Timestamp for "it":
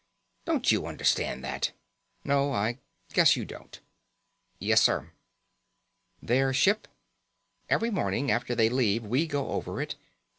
9.79-9.93